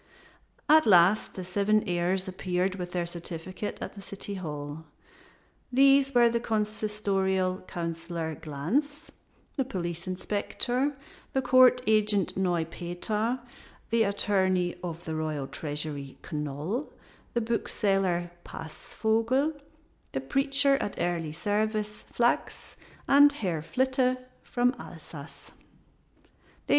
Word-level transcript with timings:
At 0.67 0.87
last 0.87 1.35
the 1.35 1.43
seven 1.43 1.83
heirs 1.87 2.27
appeared 2.27 2.73
with 2.73 2.91
their 2.91 3.05
certificate 3.05 3.77
at 3.83 3.93
the 3.93 4.01
city 4.01 4.33
hall. 4.33 4.85
These 5.71 6.15
were 6.15 6.27
the 6.27 6.39
Consistorial 6.39 7.61
Councilor 7.67 8.33
Glanz, 8.33 9.09
the 9.57 9.63
Police 9.63 10.07
Inspector, 10.07 10.97
the 11.33 11.41
Court 11.43 11.81
Agent 11.85 12.35
Neupeter, 12.35 13.41
the 13.91 14.01
Attorney 14.01 14.73
of 14.83 15.05
the 15.05 15.13
Royal 15.13 15.45
Treasury 15.45 16.17
Knol, 16.23 16.87
the 17.35 17.41
Bookseller 17.41 18.31
Passvogel, 18.43 19.53
the 20.13 20.21
Preacher 20.21 20.77
at 20.77 20.95
Early 20.99 21.31
Service 21.31 22.05
Flachs, 22.11 22.75
and 23.07 23.31
Herr 23.31 23.61
Flitte 23.61 24.17
from 24.41 24.73
Alsace. 24.79 25.51